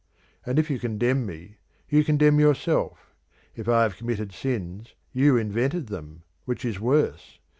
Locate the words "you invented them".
5.13-6.23